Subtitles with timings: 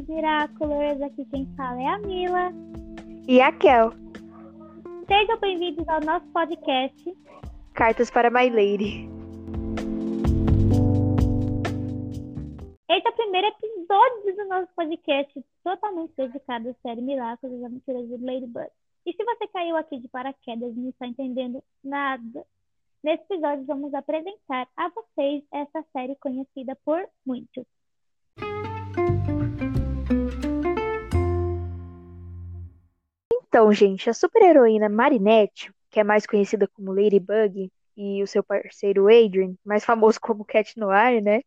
[0.00, 1.02] meus Miraculous!
[1.02, 2.52] Aqui quem fala é a Mila.
[3.28, 3.92] E a Kel.
[5.06, 7.16] Sejam bem-vindos ao nosso podcast
[7.74, 9.08] Cartas para My Lady.
[12.88, 18.08] Esse é o primeiro episódio do nosso podcast totalmente dedicado à série Miraculous das Aventuras
[18.08, 18.68] de Ladybug.
[19.06, 22.46] E se você caiu aqui de paraquedas e não está entendendo nada,
[23.02, 27.64] nesse episódio vamos apresentar a vocês essa série conhecida por muitos.
[33.50, 39.08] Então, gente, a super-heroína Marinette, que é mais conhecida como Ladybug, e o seu parceiro
[39.08, 41.42] Adrian, mais famoso como Cat Noir, né?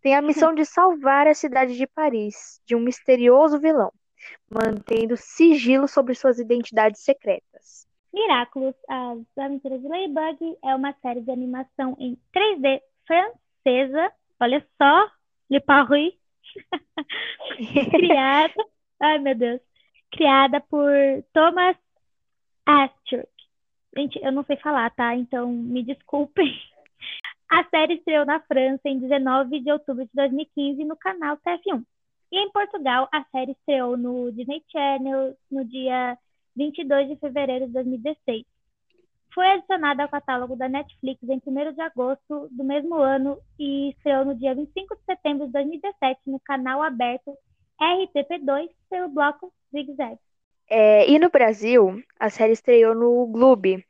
[0.00, 3.92] Tem a missão de salvar a cidade de Paris de um misterioso vilão,
[4.48, 7.88] mantendo sigilo sobre suas identidades secretas.
[8.14, 14.12] Miraculous, As Aventuras de Ladybug é uma série de animação em 3D francesa.
[14.38, 15.10] Olha só,
[15.50, 16.14] Le Paris.
[17.90, 18.64] criada,
[19.00, 19.60] ai meu Deus,
[20.12, 20.92] criada por
[21.32, 21.76] Thomas
[22.64, 23.26] Astor.
[23.96, 25.16] Gente, eu não sei falar, tá?
[25.16, 26.46] Então me desculpem.
[27.50, 31.84] A série estreou na França em 19 de outubro de 2015 no canal TF1.
[32.30, 36.16] E em Portugal, a série estreou no Disney Channel no dia
[36.56, 38.46] 22 de fevereiro de 2016.
[39.34, 44.24] Foi adicionada ao catálogo da Netflix em 1 de agosto do mesmo ano e estreou
[44.24, 47.36] no dia 25 de setembro de 2017 no canal aberto
[47.82, 50.18] RTP2 pelo bloco Zig Zag.
[50.68, 53.82] É, e no Brasil, a série estreou no Globo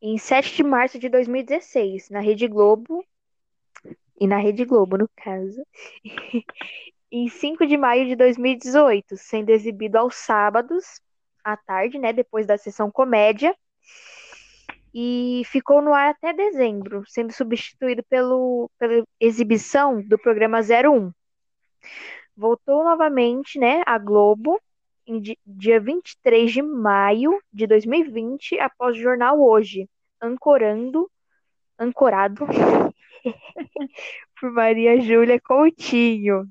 [0.00, 3.04] em 7 de março de 2016, na Rede Globo,
[4.20, 5.66] e na Rede Globo, no caso,
[7.10, 11.00] em 5 de maio de 2018, sendo exibido aos sábados,
[11.42, 13.54] à tarde, né, depois da sessão comédia,
[14.92, 21.12] e ficou no ar até dezembro, sendo substituído pelo, pela exibição do programa 01.
[22.36, 24.60] Voltou novamente, né, à Globo,
[25.06, 29.88] em dia 23 de maio de 2020, após o jornal Hoje,
[30.20, 31.10] ancorando,
[31.78, 32.46] ancorado
[34.40, 36.48] por Maria Júlia Coutinho.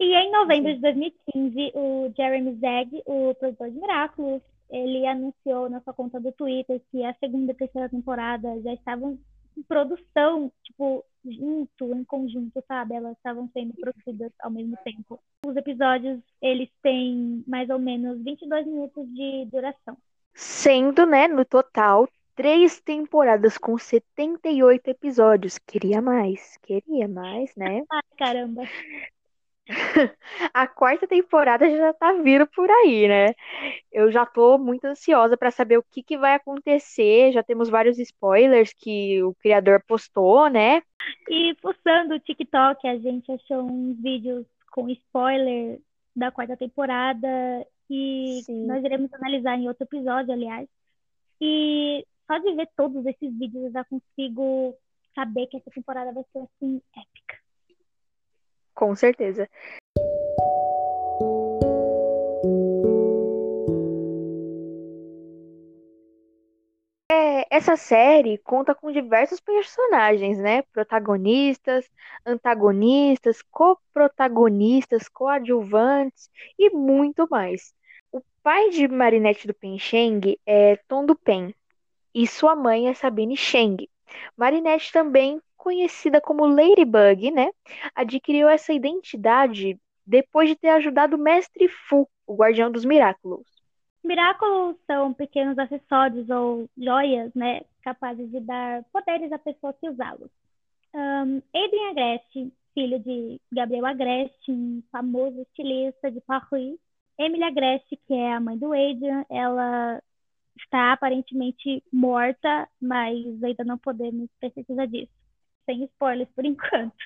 [0.00, 5.80] E em novembro de 2015, o Jeremy Zeg, o produtor de Miraculous, ele anunciou na
[5.80, 9.18] sua conta do Twitter que a segunda e terceira temporada já estavam
[9.56, 12.94] em produção, tipo, junto, em conjunto, sabe?
[12.94, 15.20] Elas estavam sendo produzidas ao mesmo tempo.
[15.46, 19.96] Os episódios, eles têm mais ou menos 22 minutos de duração.
[20.34, 25.58] Sendo, né, no total, três temporadas com 78 episódios.
[25.58, 27.82] Queria mais, queria mais, né?
[27.90, 28.62] Ai, caramba.
[30.54, 33.34] A quarta temporada já tá vindo por aí, né?
[33.92, 37.32] Eu já tô muito ansiosa para saber o que, que vai acontecer.
[37.32, 40.82] Já temos vários spoilers que o criador postou, né?
[41.28, 45.80] E postando o TikTok, a gente achou uns vídeos com spoiler
[46.16, 47.28] da quarta temporada
[47.90, 48.66] e Sim.
[48.66, 50.68] nós iremos analisar em outro episódio, aliás.
[51.40, 54.74] E só de ver todos esses vídeos eu já consigo
[55.14, 57.47] saber que essa temporada vai ser assim épica.
[58.78, 59.50] Com certeza.
[67.10, 70.62] É, essa série conta com diversos personagens, né?
[70.72, 71.90] Protagonistas,
[72.24, 77.74] antagonistas, coprotagonistas, coadjuvantes e muito mais.
[78.12, 81.52] O pai de Marinette do Pencheng é Tom do Pen
[82.14, 83.88] e sua mãe é Sabine Cheng.
[84.36, 87.50] Marinette também conhecida como Ladybug, né,
[87.94, 93.46] adquiriu essa identidade depois de ter ajudado o Mestre Fu, o guardião dos Miraculous.
[94.02, 100.30] Miraculous são pequenos acessórios ou joias, né, capazes de dar poderes à pessoa que usá-los.
[100.94, 101.42] Um,
[101.90, 106.78] Agreste, filho de Gabriel Agreste, um famoso estilista de Paris.
[107.18, 110.00] Emily Agreste, que é a mãe do Adrian, ela
[110.62, 115.12] está aparentemente morta, mas ainda não podemos ter certeza disso
[115.68, 116.96] sem spoilers por enquanto.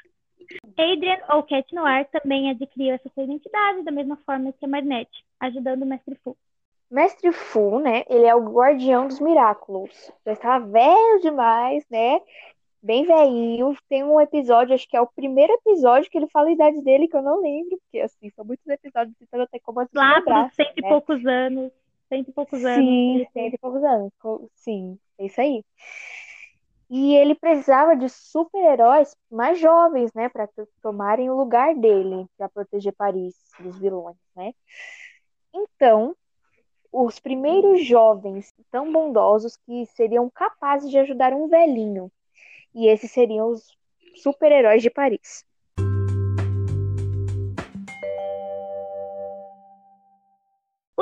[0.77, 5.25] Adrian, ou Cat Noir, também adquiriu essa sua identidade da mesma forma que a Marinette,
[5.41, 6.37] ajudando o Mestre Fu.
[6.91, 10.13] Mestre Fu, né, ele é o guardião dos Miraculous.
[10.27, 12.21] Já estava velho demais, né,
[12.83, 13.75] bem velhinho.
[13.89, 17.09] Tem um episódio, acho que é o primeiro episódio que ele fala a idade dele,
[17.09, 20.21] que eu não lembro, porque, assim, são muitos episódios, então eu tenho como assim Lá
[20.21, 20.89] para cento e né?
[20.89, 21.73] poucos anos.
[22.23, 22.85] Cento e poucos anos.
[22.85, 24.13] Sim, cento e poucos anos.
[24.55, 25.65] Sim, é isso aí.
[26.89, 30.49] E ele precisava de super-heróis mais jovens, né, para
[30.83, 34.53] tomarem o lugar dele, para proteger Paris dos vilões, né?
[35.55, 36.15] Então,
[36.93, 42.13] os primeiros jovens tão bondosos que seriam capazes de ajudar um velhinho.
[42.75, 43.77] E esses seriam os
[44.17, 45.45] super-heróis de Paris.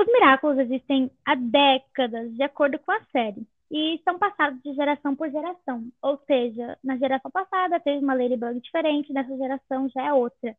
[0.00, 5.14] Os Miraculous existem há décadas, de acordo com a série, e são passados de geração
[5.14, 5.84] por geração.
[6.00, 10.56] Ou seja, na geração passada teve uma Ladybug diferente, nessa geração já é outra.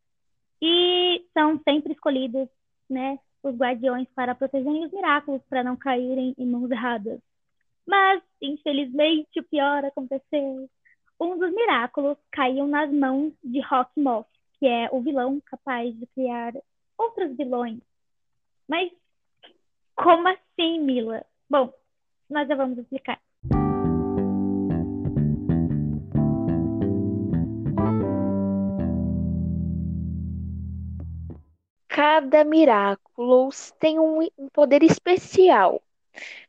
[0.62, 2.48] E são sempre escolhidos,
[2.88, 7.20] né, os guardiões para protegerem os Miraculous, para não caírem em mãos erradas.
[7.84, 10.70] Mas, infelizmente, o pior aconteceu.
[11.20, 14.28] Um dos Miraculous caiu nas mãos de Rock Moth,
[14.60, 16.54] que é o vilão capaz de criar
[16.96, 17.80] outros vilões.
[18.68, 18.92] Mas
[20.01, 21.24] como assim, Mila?
[21.50, 21.71] Bom,
[22.30, 23.19] nós já vamos explicar.
[31.88, 35.81] Cada Miraculous tem um, um poder especial.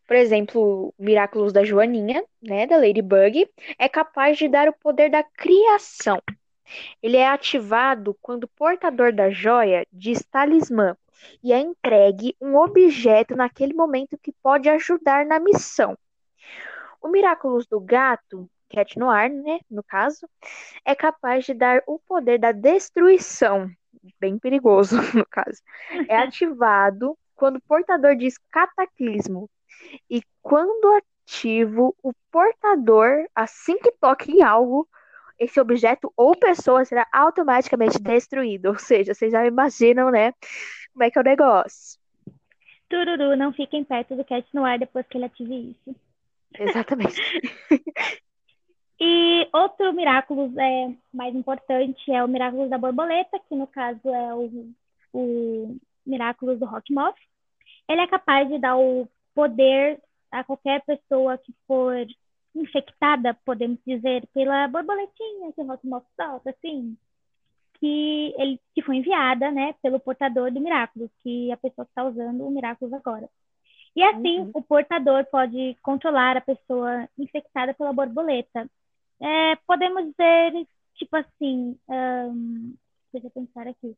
[0.07, 5.11] Por exemplo, o Miraculous da Joaninha, né, da Ladybug, é capaz de dar o poder
[5.11, 6.23] da criação.
[7.03, 10.97] Ele é ativado quando o portador da joia diz talismã
[11.43, 15.97] e é entregue um objeto naquele momento que pode ajudar na missão.
[17.01, 20.29] O Miraculous do Gato, Cat Noir, né, no caso,
[20.85, 23.71] é capaz de dar o poder da destruição,
[24.21, 25.61] bem perigoso no caso.
[26.09, 29.51] É ativado quando o portador diz cataclismo
[30.09, 34.89] e quando ativo, o portador, assim que toca em algo,
[35.39, 38.67] esse objeto ou pessoa será automaticamente destruído.
[38.67, 40.33] Ou seja, vocês já imaginam, né?
[40.93, 42.01] Como é que é o negócio?
[42.89, 45.97] Tururu, não fiquem perto do Cat no ar depois que ele ative isso.
[46.59, 47.19] Exatamente.
[49.01, 54.35] e outro Miraculous é, mais importante é o Miraculous da Borboleta, que no caso é
[54.35, 54.71] o,
[55.13, 57.17] o Miraculous do Rock Moth.
[57.89, 59.99] Ele é capaz de dar o poder
[60.31, 62.07] a qualquer pessoa que for
[62.55, 66.97] infectada, podemos dizer, pela borboletinha que o Rock Moth solta, assim
[67.83, 71.91] que ele que foi enviada, né, pelo portador do Miraculous, que é a pessoa que
[71.91, 73.29] está usando o Miraculous agora.
[73.97, 74.51] E assim, uhum.
[74.55, 78.71] o portador pode controlar a pessoa infectada pela borboleta.
[79.21, 82.75] É, podemos dizer, tipo assim, um,
[83.13, 83.97] deixa eu pensar aqui.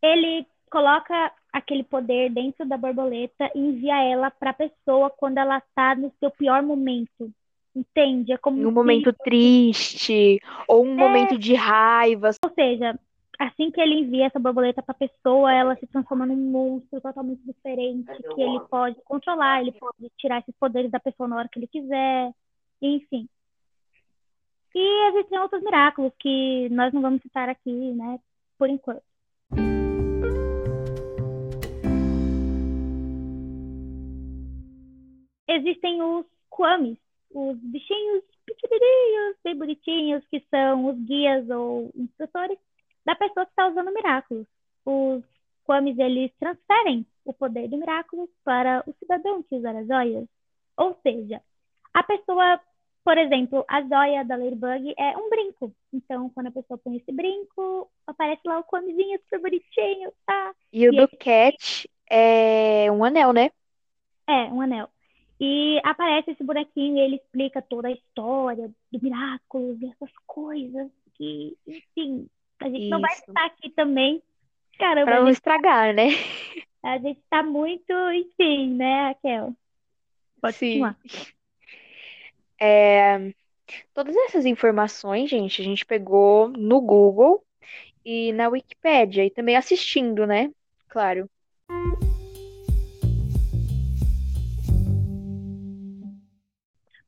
[0.00, 5.58] Ele coloca aquele poder dentro da borboleta e envia ela para a pessoa quando ela
[5.58, 7.32] está no seu pior momento.
[7.74, 8.32] Entende?
[8.32, 10.96] É como um momento triste ou um é...
[10.96, 12.30] momento de raiva.
[12.44, 12.98] Ou seja,
[13.38, 17.40] assim que ele envia essa borboleta para a pessoa, ela se transforma num monstro totalmente
[17.44, 21.58] diferente, que ele pode controlar, ele pode tirar esses poderes da pessoa na hora que
[21.58, 22.32] ele quiser,
[22.82, 23.28] enfim.
[24.74, 28.18] E existem outros miraculos que nós não vamos citar aqui, né,
[28.58, 29.02] por enquanto.
[35.46, 36.98] Existem os Kwamis,
[37.30, 42.58] os bichinhos pequenininhos, bem bonitinhos, que são os guias ou instrutores
[43.92, 44.46] Miraculous.
[44.84, 45.22] Os
[45.64, 50.26] Kwamis, eles transferem o poder do Miraculous para o cidadão que usar as joias.
[50.76, 51.42] Ou seja,
[51.92, 52.60] a pessoa,
[53.04, 55.74] por exemplo, a joia da Ladybug é um brinco.
[55.92, 60.54] Então, quando a pessoa põe esse brinco, aparece lá o Kwamizinho super bonitinho, tá?
[60.72, 63.50] E o e do Cat é um anel, né?
[64.26, 64.88] É, um anel.
[65.40, 70.90] E aparece esse bonequinho e ele explica toda a história do Miraculous e essas coisas
[71.14, 72.28] que, enfim,
[72.60, 74.22] a gente não vai estar aqui também.
[74.78, 76.08] Caramba, pra não estragar, né?
[76.82, 79.52] A gente tá muito, enfim, né, Raquel?
[80.40, 80.80] Pode Sim.
[80.80, 80.96] continuar.
[82.60, 83.32] É,
[83.92, 87.44] todas essas informações, gente, a gente pegou no Google
[88.04, 90.50] e na Wikipédia e também assistindo, né?
[90.88, 91.28] Claro.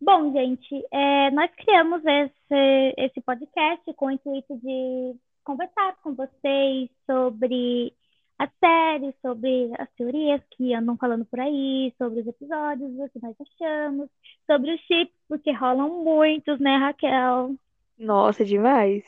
[0.00, 5.14] Bom, gente, é, nós criamos esse, esse podcast com o intuito de
[5.50, 7.92] conversar com vocês sobre
[8.38, 13.20] a série, sobre as teorias que andam falando por aí, sobre os episódios, o que
[13.20, 14.08] nós achamos,
[14.46, 17.56] sobre os chips, porque rolam muitos, né, Raquel?
[17.98, 19.04] Nossa, demais.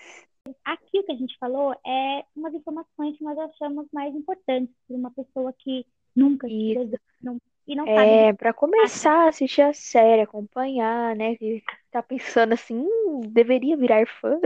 [0.64, 4.96] Aqui o que a gente falou é umas informações que nós achamos mais importantes para
[4.96, 6.98] uma pessoa que nunca Isso.
[7.22, 8.38] não, e não é, sabe.
[8.38, 11.36] para começar a assistir a série, acompanhar, né?
[11.36, 14.40] Que tá pensando assim, hum, deveria virar fã.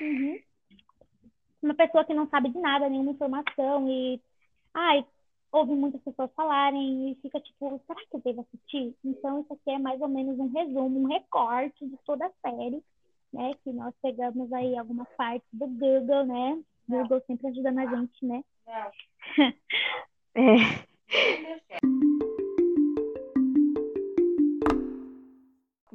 [0.00, 0.45] Uhum
[1.62, 4.20] uma pessoa que não sabe de nada, nenhuma informação e
[4.74, 5.04] ai,
[5.52, 8.94] ouve muitas pessoas falarem e fica tipo, será que eu devo assistir?
[9.04, 12.82] Então isso aqui é mais ou menos um resumo, um recorte de toda a série,
[13.32, 13.52] né?
[13.62, 16.62] Que nós pegamos aí algumas partes do Google, né?
[16.88, 18.44] Google sempre ajudando a gente, né?
[20.34, 20.56] é.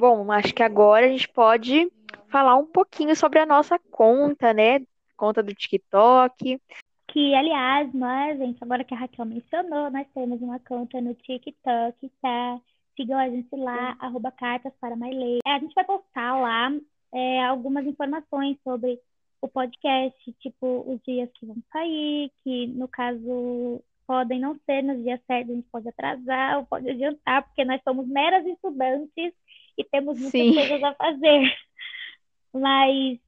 [0.02, 1.92] Bom, acho que agora a gente pode
[2.28, 4.80] falar um pouquinho sobre a nossa conta, né?
[5.22, 6.60] Conta do TikTok.
[7.08, 12.12] Que, aliás, nós, gente, agora que a Raquel mencionou, nós temos uma conta no TikTok,
[12.20, 12.60] tá?
[12.96, 15.38] Sigam a gente lá, arroba cartas para Mailei.
[15.46, 16.72] A gente vai postar lá
[17.14, 19.00] é, algumas informações sobre
[19.42, 25.04] o podcast, tipo, os dias que vão sair, que no caso podem não ser nos
[25.04, 29.34] dias certos, a gente pode atrasar ou pode adiantar, porque nós somos meras estudantes
[29.78, 30.56] e temos muitas Sim.
[30.56, 31.54] coisas a fazer.
[32.54, 33.20] Mas,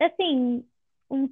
[0.00, 0.64] assim,
[1.10, 1.28] um,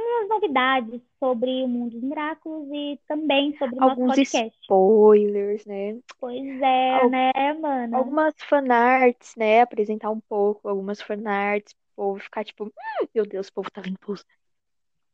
[0.00, 4.58] umas novidades sobre o mundo dos miraculos e também sobre o nosso Alguns podcast.
[4.62, 5.98] spoilers, né?
[6.18, 7.96] Pois é, né, mana?
[7.96, 9.60] Algumas fanarts, né?
[9.60, 13.80] Apresentar um pouco algumas fanarts, o povo ficar tipo, "Hum, meu Deus, o povo tá
[13.80, 14.26] vendo post.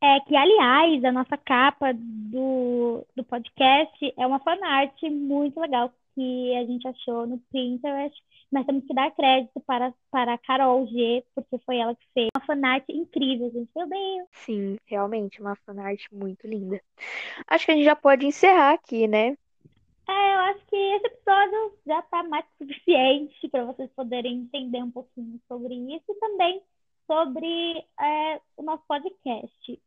[0.02, 6.56] É que, aliás, a nossa capa do, do podcast é uma fanart muito legal que
[6.56, 8.16] a gente achou no Pinterest.
[8.52, 12.28] Nós temos que dar crédito para, para a Carol G, porque foi ela que fez.
[12.36, 13.70] Uma fanart incrível, gente.
[13.76, 14.28] Meu Deus!
[14.32, 16.80] Sim, realmente, uma fanart muito linda.
[17.46, 19.36] Acho que a gente já pode encerrar aqui, né?
[20.08, 24.82] É, eu acho que esse episódio já está mais que suficiente para vocês poderem entender
[24.82, 26.60] um pouquinho sobre isso e também
[27.06, 29.80] sobre é, o nosso podcast.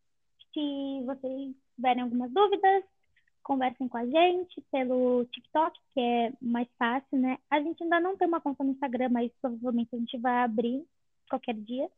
[0.54, 2.84] Se vocês tiverem algumas dúvidas,
[3.44, 7.38] conversem com a gente pelo TikTok, que é mais fácil, né?
[7.50, 10.84] A gente ainda não tem uma conta no Instagram, mas provavelmente a gente vai abrir
[11.30, 11.90] qualquer dia.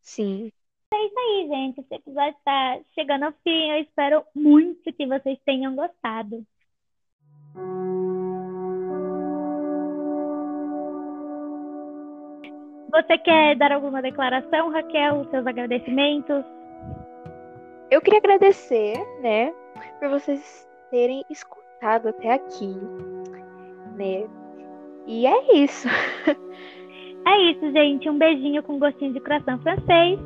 [0.00, 0.50] Sim.
[0.92, 1.80] É isso aí, gente.
[1.80, 3.70] Esse episódio está chegando ao fim.
[3.70, 6.44] Eu espero muito que vocês tenham gostado.
[12.90, 15.24] Você quer dar alguma declaração, Raquel?
[15.30, 16.44] Seus agradecimentos?
[17.88, 19.52] Eu queria agradecer, né,
[19.98, 22.74] por vocês terem escutado até aqui,
[23.96, 24.28] né?
[25.06, 25.88] E é isso.
[27.26, 28.08] É isso, gente.
[28.08, 30.18] Um beijinho com gostinho de coração francês.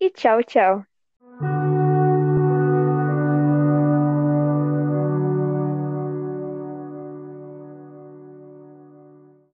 [0.00, 0.84] E tchau, tchau.